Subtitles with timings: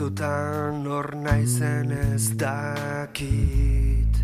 [0.00, 4.16] batzutan hor naizen ez dakit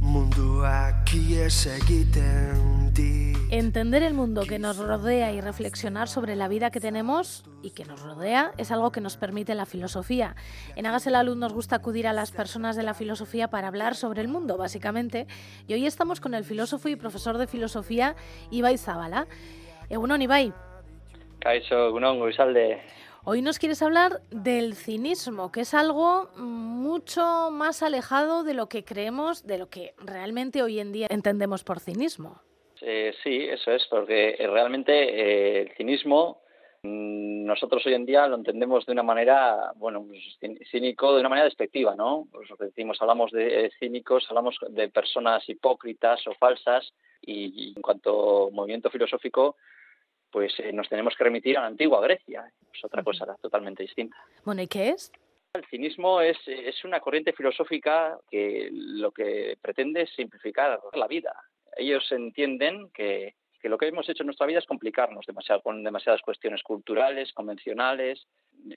[0.00, 6.70] Munduak ies egiten dit Entender el mundo que nos rodea y reflexionar sobre la vida
[6.70, 10.36] que tenemos y que nos rodea es algo que nos permite la filosofía.
[10.76, 13.94] En Hágase la Luz nos gusta acudir a las personas de la filosofía para hablar
[13.94, 15.26] sobre el mundo, básicamente.
[15.68, 18.16] Y hoy estamos con el filósofo y profesor de filosofía
[18.50, 19.26] Ibai Zabala.
[19.88, 20.52] Egunon, Ibai.
[21.40, 22.80] Caixo, egunon, Guisalde.
[23.26, 28.84] Hoy nos quieres hablar del cinismo, que es algo mucho más alejado de lo que
[28.84, 32.42] creemos, de lo que realmente hoy en día entendemos por cinismo.
[32.82, 36.42] Eh, sí, eso es, porque eh, realmente eh, el cinismo
[36.82, 40.20] mm, nosotros hoy en día lo entendemos de una manera, bueno, pues,
[40.70, 42.28] cínico, de una manera despectiva, ¿no?
[42.30, 47.80] Pues lo que decimos, hablamos de cínicos, hablamos de personas hipócritas o falsas y, en
[47.80, 49.56] cuanto movimiento filosófico,
[50.34, 54.16] pues nos tenemos que remitir a la antigua Grecia, es otra cosa totalmente distinta.
[54.44, 55.12] Bueno, ¿y qué es?
[55.52, 61.32] El cinismo es, es una corriente filosófica que lo que pretende es simplificar la vida,
[61.76, 66.20] ellos entienden que, lo que hemos hecho en nuestra vida es complicarnos demasiado con demasiadas
[66.20, 68.26] cuestiones culturales, convencionales,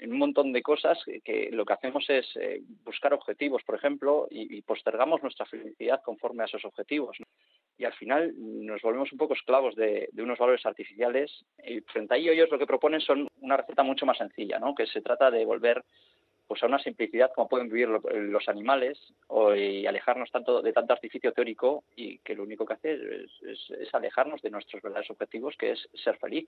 [0.01, 4.61] un montón de cosas que, lo que hacemos es eh, buscar objetivos, por ejemplo, y,
[4.61, 7.17] postergamos nuestra felicidad conforme a esos objetivos.
[7.77, 11.45] Y al final nos volvemos un poco esclavos de, unos valores artificiales.
[11.63, 14.73] Y frente a ello, ellos lo que proponen son una receta mucho más sencilla, ¿no?
[14.73, 15.83] que se trata de volver
[16.47, 18.97] pues a una simplicidad como pueden vivir los animales
[19.57, 24.41] y alejarnos tanto de tanto artificio teórico y que lo único que hace es, alejarnos
[24.41, 26.47] de nuestros verdaderos objetivos, que es ser feliz.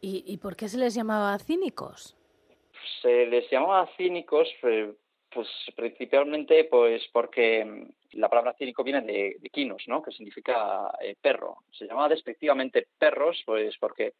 [0.00, 2.16] ¿Y, por qué se les llamaba cínicos?
[3.02, 4.92] Se les llamaba cínicos, eh,
[5.32, 5.46] pues
[5.76, 10.02] principalmente pues porque la palabra cínico viene de, quinos, ¿no?
[10.02, 11.58] que significa eh, perro.
[11.70, 14.14] Se llamaba despectivamente perros, pues porque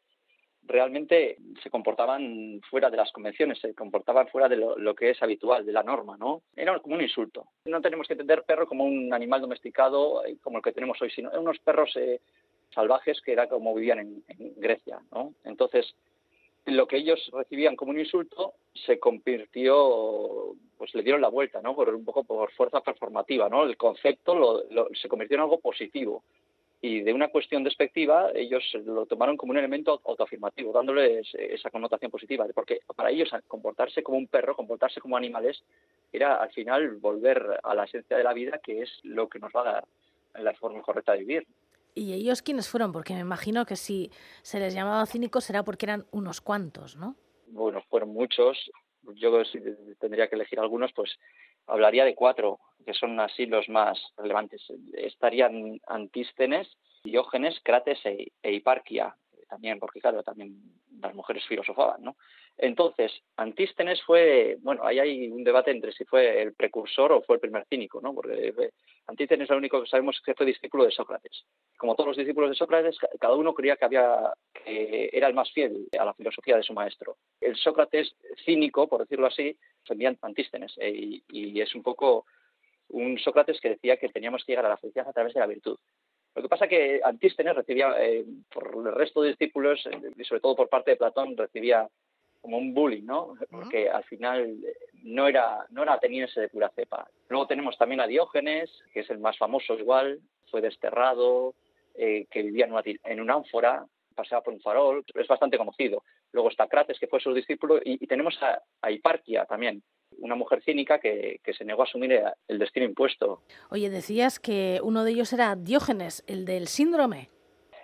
[0.64, 5.66] realmente se comportaban fuera de las convenciones, se comportaban fuera de lo, que es habitual,
[5.66, 6.42] de la norma, ¿no?
[6.54, 7.46] Era como un insulto.
[7.64, 11.10] No tenemos que entender perro como un animal domesticado eh, como el que tenemos hoy,
[11.10, 12.20] sino unos perros eh,
[12.70, 14.22] salvajes que era como vivían en,
[14.56, 15.34] Grecia, ¿no?
[15.44, 15.94] Entonces,
[16.66, 21.74] lo que ellos recibían como un insulto se convirtió, pues le dieron la vuelta, ¿no?
[21.74, 23.64] Por un poco por fuerza performativa, ¿no?
[23.64, 24.64] El concepto
[24.94, 26.22] se convirtió en algo positivo
[26.84, 32.10] y de una cuestión despectiva ellos lo tomaron como un elemento autoafirmativo, dándoles esa connotación
[32.10, 35.62] positiva, porque para ellos comportarse como un perro, comportarse como animales,
[36.12, 39.52] era al final volver a la esencia de la vida, que es lo que nos
[39.52, 39.84] va a dar
[40.42, 41.46] la forma correcta de vivir.
[41.94, 42.92] ¿Y ellos quiénes fueron?
[42.92, 44.10] Porque me imagino que si
[44.42, 47.16] se les llamaba cínicos será porque eran unos cuantos, ¿no?
[47.48, 48.70] Bueno, fueron muchos.
[49.14, 49.58] Yo si
[49.98, 51.18] tendría que elegir algunos, pues
[51.66, 54.62] hablaría de cuatro, que son así los más relevantes.
[54.94, 56.68] Estarían Antístenes,
[57.04, 59.14] Diógenes, Crates e, e Hiparquia,
[59.48, 60.56] también, porque claro, también
[61.00, 62.16] las mujeres filosofaban, ¿no?
[62.56, 67.36] Entonces, Antístenes fue, bueno, ahí hay un debate entre si fue el precursor o fue
[67.36, 68.14] el primer cínico, ¿no?
[68.14, 68.70] Porque
[69.06, 71.44] Antístenes es lo único que sabemos que fue discípulo de Sócrates.
[71.82, 75.50] Como todos los discípulos de Sócrates, cada uno creía que había que era el más
[75.50, 77.16] fiel a la filosofía de su maestro.
[77.40, 82.24] El Sócrates cínico, por decirlo así, defendía Antístenes eh, y, es un poco
[82.90, 85.46] un Sócrates que decía que teníamos que llegar a la felicidad a través de la
[85.46, 85.76] virtud.
[86.36, 90.22] Lo que pasa es que Antístenes recibía, eh, por el resto de discípulos, eh, y
[90.22, 91.88] sobre todo por parte de Platón, recibía
[92.40, 93.34] como un bullying, ¿no?
[93.50, 94.56] Porque al final
[95.02, 97.08] no era, no era ateniense de pura cepa.
[97.28, 101.56] Luego tenemos también a Diógenes, que es el más famoso igual, fue desterrado,
[101.94, 106.04] que vivía en una, en una ánfora, paseaba por un farol, es bastante conocido.
[106.32, 109.82] Luego está Crates, que fue su discípulo, y, tenemos a, Hiparquia también,
[110.18, 113.42] una mujer cínica que, se negó a asumir el destino impuesto.
[113.70, 117.28] Oye, decías que uno de ellos era Diógenes, el del síndrome.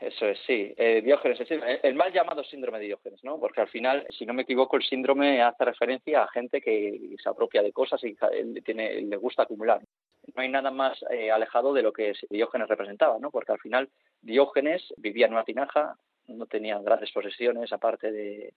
[0.00, 0.72] Eso es, sí.
[0.76, 3.40] Eh, Diógenes, el, mal llamado síndrome de Diógenes, ¿no?
[3.40, 7.28] Porque al final, si no me equivoco, el síndrome hace referencia a gente que se
[7.28, 8.16] apropia de cosas y
[8.62, 9.80] tiene, le gusta acumular.
[10.34, 13.30] No hay nada más eh, alejado de lo que Diógenes representaba, ¿no?
[13.30, 13.88] Porque al final
[14.20, 18.52] Diógenes vivía en una tinaja, no tenía grandes posesiones, aparte de,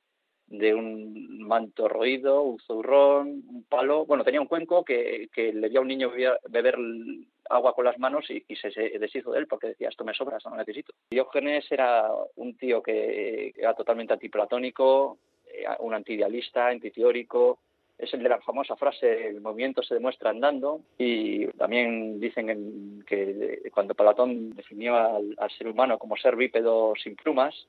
[0.73, 4.05] un manto roído, un zurrón, un palo.
[4.05, 6.11] Bueno, tenía un cuenco que, le dio a un niño
[6.49, 6.77] beber
[7.49, 8.69] agua con las manos y, se,
[8.99, 10.93] deshizo de él porque decía, esto me sobra, esto no necesito.
[11.09, 17.59] Diógenes era un tío que era totalmente antiplatónico, eh, un antiidealista, antiteórico,
[18.01, 23.61] es el de la famosa frase el movimiento se demuestra andando y también dicen que
[23.71, 27.67] cuando Platón definió al, ser humano como ser bípedo sin plumas,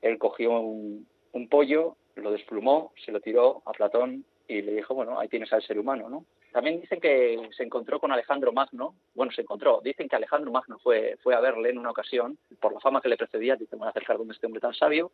[0.00, 1.06] él cogió un,
[1.50, 5.62] pollo, lo desplumó, se lo tiró a Platón y le dijo, bueno, ahí tienes al
[5.62, 6.24] ser humano, ¿no?
[6.52, 10.78] También dicen que se encontró con Alejandro Magno, bueno, se encontró, dicen que Alejandro Magno
[10.78, 13.80] fue, fue a verle en una ocasión, por la fama que le precedía, dice, me
[13.80, 15.10] voy a acercar donde este hombre tan sabio,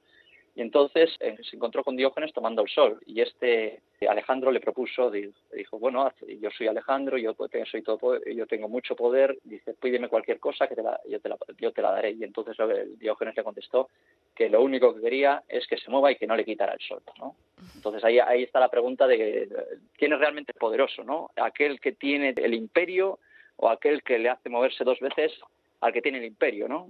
[0.54, 5.10] Y entonces eh, se encontró con Diógenes tomando el sol y este Alejandro le propuso,
[5.10, 7.34] dijo, bueno, yo soy Alejandro, yo,
[7.70, 11.28] soy todo, yo tengo mucho poder, dice, pídeme cualquier cosa que te la, yo, te
[11.28, 12.10] la, yo te la daré.
[12.10, 12.56] Y entonces
[12.98, 13.88] Diógenes le contestó
[14.34, 16.80] que lo único que quería es que se mueva y que no le quitara el
[16.80, 17.02] sol.
[17.18, 17.34] ¿no?
[17.74, 19.48] Entonces ahí, ahí está la pregunta de
[19.96, 21.30] quién es realmente poderoso, ¿no?
[21.36, 23.18] Aquel que tiene el imperio
[23.56, 25.32] o aquel que le hace moverse dos veces
[25.80, 26.88] al que tiene el imperio, ¿no?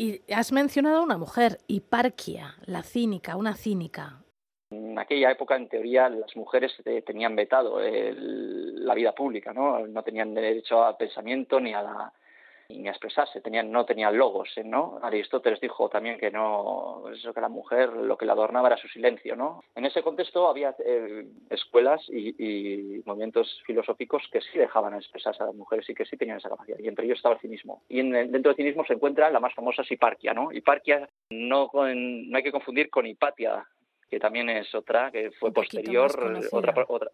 [0.00, 4.22] Y has mencionado a una mujer, Hiparquia, la cínica, una cínica.
[4.70, 9.86] En aquella época, en teoría, las mujeres eh, tenían vetado la vida pública, ¿no?
[9.86, 12.12] No tenían derecho al pensamiento ni a la
[12.78, 14.64] ni a expresarse, tenían, no tenían logos, ¿eh?
[14.64, 14.98] ¿no?
[15.02, 18.88] Aristóteles dijo también que no, eso que la mujer lo que la adornaba era su
[18.88, 19.62] silencio, ¿no?
[19.74, 25.54] En ese contexto había eh, escuelas y, movimientos filosóficos que sí dejaban expresarse a las
[25.54, 27.82] mujeres y que sí tenían esa capacidad, y entre ellos estaba el cinismo.
[27.88, 30.52] Y dentro del cinismo se encuentra la más famosa Hiparquia, ¿no?
[30.52, 33.66] Hiparquia no, no hay que confundir con Hipatia,
[34.08, 36.10] que también es otra, que fue posterior,
[36.52, 37.10] otra, otra,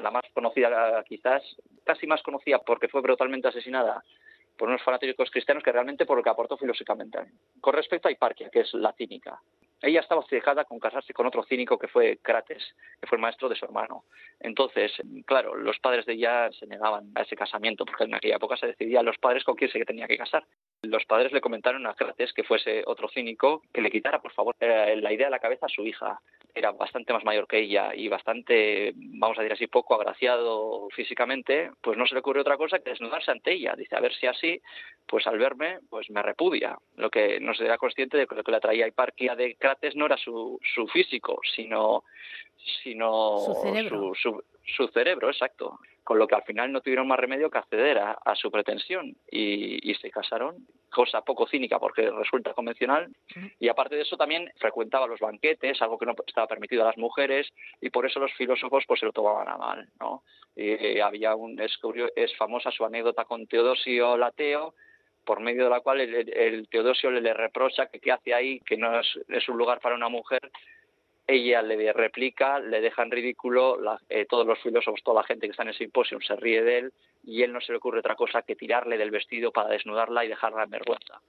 [0.00, 1.42] la más conocida quizás,
[1.84, 4.02] casi más conocida porque fue brutalmente asesinada
[4.56, 7.18] por unos fanáticos cristianos que realmente por lo que aportó filosóficamente.
[7.60, 9.40] Con respecto a Hiparquia, que es la cínica,
[9.82, 13.48] ella estaba fijada con casarse con otro cínico que fue Crates, que fue el maestro
[13.48, 14.04] de su hermano.
[14.40, 14.92] Entonces,
[15.26, 18.68] claro, los padres de ella se negaban a ese casamiento, porque en aquella época se
[18.68, 20.46] decidía los padres con quién se tenía que casar.
[20.82, 24.54] Los padres le comentaron a Crates que fuese otro cínico que le quitara, por favor,
[24.60, 26.20] eh, la idea de la cabeza a su hija.
[26.54, 31.70] Era bastante más mayor que ella y bastante, vamos a decir así, poco agraciado físicamente,
[31.80, 33.74] pues no se le ocurrió otra cosa que desnudarse ante ella.
[33.76, 34.60] Dice, a ver si así,
[35.06, 36.76] pues al verme, pues me repudia.
[36.96, 39.96] Lo que no se era consciente de que lo que le traía Hiparquia de Crates
[39.96, 42.04] no era su, su físico, sino,
[42.82, 44.12] sino su cerebro.
[44.14, 45.78] Su, cerebro, exacto.
[46.02, 49.90] Con lo que al final no tuvieron más remedio que acceder a, su pretensión y,
[49.90, 53.10] y, se casaron, cosa poco cínica porque resulta convencional.
[53.58, 56.96] Y aparte de eso también frecuentaba los banquetes, algo que no estaba permitido a las
[56.98, 57.48] mujeres
[57.80, 59.88] y por eso los filósofos pues se lo tomaban a mal.
[60.00, 60.22] ¿no?
[60.56, 61.78] Y, había un, es,
[62.16, 64.74] es famosa su anécdota con Teodosio Lateo,
[65.24, 69.00] por medio de la cual el, Teodosio le, reprocha que qué hace ahí, que no
[69.00, 70.50] es, un lugar para una mujer.
[71.26, 73.78] Ella le replica, le deja en ridículo,
[74.10, 76.78] eh, todos los filósofos, toda la gente que está en ese simposio se ríe de
[76.78, 76.92] él
[77.24, 80.28] y él no se le ocurre otra cosa que tirarle del vestido para desnudarla y
[80.28, 81.20] dejarla en vergüenza.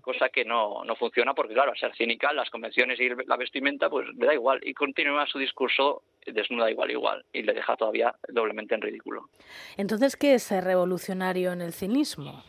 [0.00, 3.90] Cosa que no, no funciona porque, claro, al ser cínica, las convenciones y la vestimenta,
[3.90, 8.14] pues le da igual y continúa su discurso desnuda igual igual y le deja todavía
[8.28, 9.28] doblemente en ridículo.
[9.76, 12.44] Entonces, ¿qué es revolucionario en el cinismo?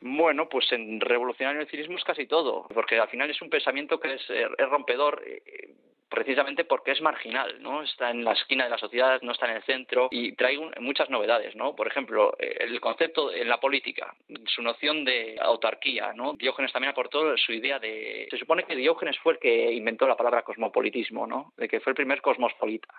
[0.00, 4.00] Bueno, pues en revolucionario el cinismo es casi todo, porque al final es un pensamiento
[4.00, 5.76] que es, eh, rompedor eh,
[6.12, 7.82] precisamente porque es marginal, ¿no?
[7.82, 11.08] Está en la esquina de la sociedad, no está en el centro y trae muchas
[11.08, 11.74] novedades, ¿no?
[11.74, 14.14] Por ejemplo, eh, el concepto en la política,
[14.46, 16.34] su noción de autarquía, ¿no?
[16.34, 18.28] Diógenes también aportó su idea de...
[18.30, 21.54] Se supone que Diógenes fue el que inventó la palabra cosmopolitismo, ¿no?
[21.56, 22.92] De que fue el primer cosmopolita,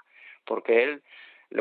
[0.44, 1.04] porque él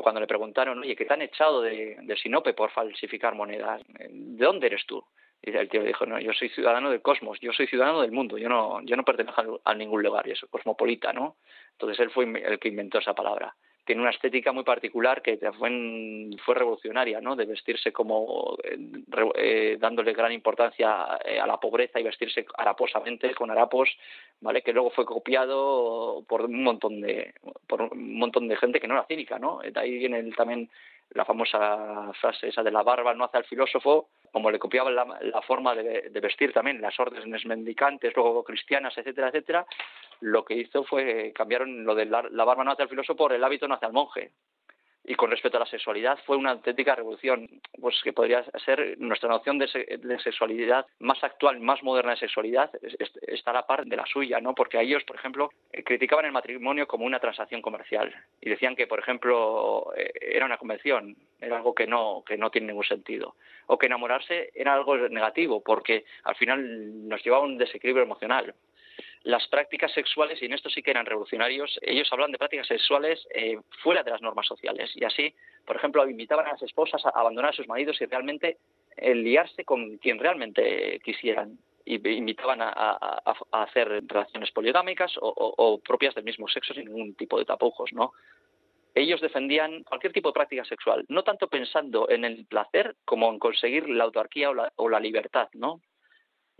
[0.00, 4.44] cuando le preguntaron, oye, que te han echado de, de Sinope por falsificar monedas, ¿de
[4.46, 5.04] dónde eres tú?
[5.44, 8.38] Y el tío dijo, no, yo soy ciudadano del cosmos, yo soy ciudadano del mundo,
[8.38, 11.36] yo no, yo no pertenezco a, ningún lugar, y eso, cosmopolita, ¿no?
[11.72, 13.52] Entonces él fue el que inventó esa palabra.
[13.84, 17.34] Tiene una estética muy particular que fue, fue revolucionaria, ¿no?
[17.34, 18.78] De vestirse como eh,
[19.34, 23.90] eh, dándole gran importancia eh, a la pobreza y vestirse haraposamente con harapos,
[24.40, 24.62] ¿vale?
[24.62, 27.34] Que luego fue copiado por un montón de
[27.66, 29.58] por un montón de gente que no era cínica, ¿no?
[29.58, 30.70] De ahí viene también
[31.10, 35.42] la famosa frase esa de la barba no hace al filósofo, como le copiaban la,
[35.42, 39.66] forma de, vestir también, las órdenes mendicantes, luego cristianas, etcétera, etcétera,
[40.20, 43.44] lo que hizo fue cambiaron lo de la, barba no hace al filósofo por el
[43.44, 44.32] hábito no hace al monje
[45.04, 47.48] y con respecto a la sexualidad fue una auténtica revolución,
[47.80, 49.66] pues que podría ser nuestra noción de,
[50.22, 52.70] sexualidad más actual, más moderna de sexualidad,
[53.26, 54.54] está a la par de la suya, ¿no?
[54.54, 58.86] Porque ellos, por ejemplo, eh, criticaban el matrimonio como una transacción comercial y decían que,
[58.86, 63.34] por ejemplo, eh, era una convención, era algo que no, que no tiene ningún sentido,
[63.66, 68.54] o que enamorarse era algo negativo, porque al final nos llevaba a un desequilibrio emocional
[69.24, 73.26] las prácticas sexuales, y en esto sí que eran revolucionarios, ellos hablan de prácticas sexuales
[73.34, 74.90] eh, fuera de las normas sociales.
[74.94, 78.58] Y así, por ejemplo, invitaban a las esposas a abandonar a sus maridos y realmente
[78.96, 81.58] eh, liarse con quien realmente quisieran.
[81.84, 87.44] Y invitaban a, hacer relaciones poligámicas o, propias del mismo sexo sin ningún tipo de
[87.44, 88.12] tapujos, ¿no?
[88.94, 93.40] Ellos defendían cualquier tipo de práctica sexual, no tanto pensando en el placer como en
[93.40, 95.80] conseguir la autarquía o la, o la libertad, ¿no?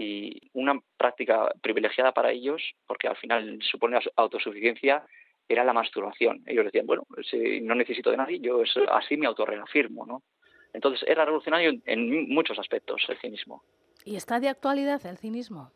[0.02, 5.04] Y una práctica privilegiada para ellos, porque al final supone autosuficiencia,
[5.48, 6.42] era la masturbación.
[6.46, 10.22] Ellos decían, bueno, si no necesito de nadie, yo así me autorreafirmo, ¿no?
[10.72, 13.62] Entonces era revolucionario en muchos aspectos el cinismo.
[14.04, 15.70] ¿Y está de actualidad el cinismo?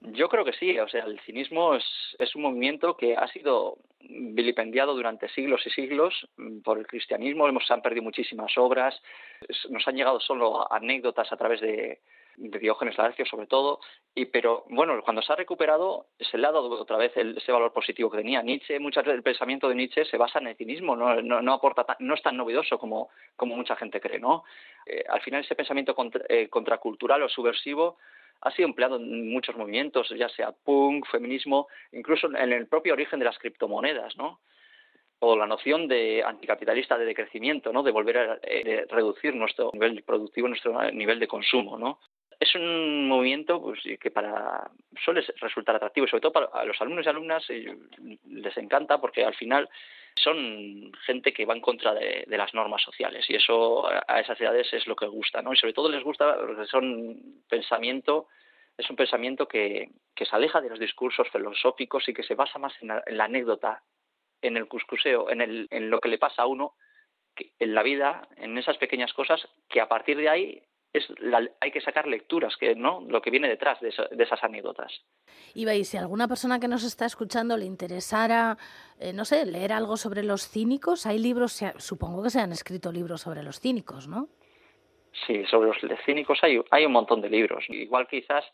[0.00, 1.84] Yo creo que sí, o sea, el cinismo es,
[2.18, 6.28] es un movimiento que ha sido vilipendiado durante siglos y siglos
[6.62, 9.00] por el cristianismo, hemos han perdido muchísimas obras,
[9.70, 12.00] nos han llegado solo anécdotas a través de,
[12.36, 13.80] de Diógenes Laercio sobre todo,
[14.14, 17.72] y pero bueno, cuando se ha recuperado se le ha dado otra vez ese valor
[17.72, 18.42] positivo que tenía.
[18.42, 21.96] Nietzsche, muchas veces el pensamiento de Nietzsche se basa en el cinismo, no, no, aporta
[22.00, 24.44] no es tan novedoso como, como mucha gente cree, ¿no?
[24.86, 25.94] Eh, al final ese pensamiento
[26.28, 27.98] eh, contracultural o subversivo
[28.40, 33.18] ha sido empleado en muchos movimientos, ya sea punk, feminismo, incluso en el propio origen
[33.18, 34.40] de las criptomonedas, ¿no?
[35.20, 37.82] o la noción de anticapitalista de decrecimiento, ¿no?
[37.82, 41.78] de volver a eh, reducir nuestro nivel productivo, nuestro nivel de consumo.
[41.78, 41.98] ¿no?
[42.38, 44.70] Es un movimiento pues, que para
[45.04, 47.76] suele resultar atractivo, sobre todo para los alumnos y alumnas eh,
[48.28, 49.68] les encanta porque al final
[50.16, 54.72] son gente que va en contra de, las normas sociales y eso a esas edades
[54.72, 55.52] es lo que gusta, ¿no?
[55.52, 58.28] Y sobre todo les gusta porque son pensamiento
[58.76, 62.58] es un pensamiento que, que se aleja de los discursos filosóficos y que se basa
[62.58, 63.82] más en la, anécdota,
[64.42, 66.74] en el cuscuseo, en, el, en lo que le pasa a uno
[67.58, 70.62] en la vida, en esas pequeñas cosas, que a partir de ahí
[70.94, 71.08] es
[71.60, 74.92] hay que sacar lecturas, que no lo que viene detrás de, esas anécdotas.
[75.52, 78.56] Y veis, si alguna persona que nos está escuchando le interesara,
[79.00, 82.92] eh, no sé, leer algo sobre los cínicos, hay libros, supongo que se han escrito
[82.92, 84.28] libros sobre los cínicos, ¿no?
[85.26, 87.64] Sí, sobre los cínicos hay, hay un montón de libros.
[87.68, 88.44] Igual quizás,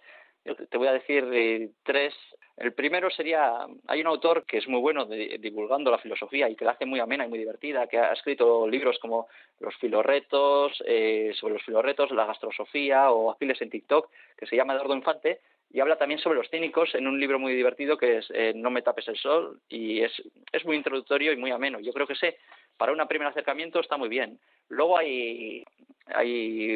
[0.42, 2.14] te voy a decir eh, tres
[2.60, 6.66] el primero sería, hay un autor que es muy bueno divulgando la filosofía y que
[6.66, 9.28] la hace muy amena y muy divertida, que ha escrito libros como
[9.60, 14.74] Los filorretos, eh, sobre los filorretos, la gastrosofía o Afiles en TikTok, que se llama
[14.74, 15.40] Eduardo Infante,
[15.72, 18.70] y habla también sobre los cínicos en un libro muy divertido que es eh, No
[18.70, 20.12] me tapes el sol, y es,
[20.52, 21.80] es muy introductorio y muy ameno.
[21.80, 22.36] Yo creo que ese,
[22.80, 24.40] para un primer acercamiento, está muy bien.
[24.70, 25.66] Luego hay,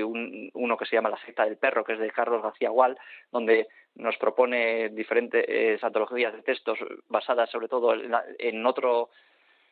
[0.02, 2.98] uno que se llama La secta del perro, que es de Carlos García Gual,
[3.32, 7.94] donde nos propone diferentes antologías de textos basadas sobre todo
[8.38, 9.08] en, otro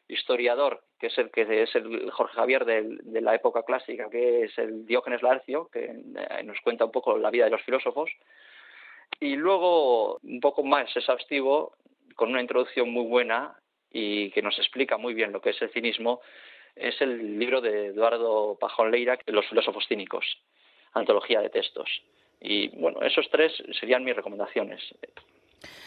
[0.09, 4.57] historiador, que es el que es el Jorge Javier de, la época clásica, que es
[4.57, 8.11] el Diógenes Laercio, que eh, nos cuenta un poco la vida de los filósofos.
[9.21, 11.77] Y luego, un poco más exhaustivo,
[12.17, 13.55] con una introducción muy buena
[13.93, 16.21] y que nos explica muy bien lo que es el cinismo,
[16.75, 20.25] es el libro de Eduardo Pajón Leira, Los filósofos cínicos,
[20.95, 21.89] antología de textos.
[22.41, 24.81] Y bueno, esos tres serían mis recomendaciones.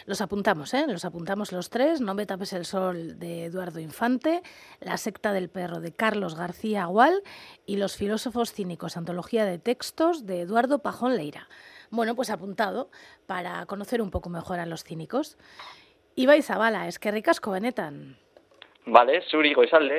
[0.05, 0.85] Los apuntamos, ¿eh?
[0.87, 1.99] Los apuntamos los tres.
[1.99, 4.41] No me tapes el sol de Eduardo Infante,
[4.79, 7.23] La secta del perro de Carlos García Agual
[7.65, 11.49] y Los filósofos cínicos, antología de textos de Eduardo Pajón Leira.
[11.89, 12.89] Bueno, pues apuntado
[13.25, 15.37] para conocer un poco mejor a los cínicos.
[16.15, 17.95] Ibai Zabala, eskerrik asko benetan.
[18.87, 19.97] Bale, zuri goizalde.